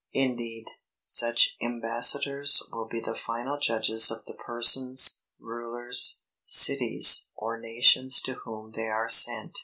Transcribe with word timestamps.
Indeed, 0.13 0.65
such 1.05 1.55
embassadors 1.61 2.67
will 2.71 2.87
be 2.87 2.99
the 2.99 3.15
final 3.15 3.59
judges 3.59 4.09
of 4.09 4.25
the 4.25 4.33
persons, 4.33 5.19
rulers, 5.39 6.23
cities 6.43 7.27
or 7.35 7.59
nations 7.59 8.19
to 8.23 8.33
whom 8.43 8.71
they 8.71 8.87
are 8.87 9.09
sent. 9.09 9.59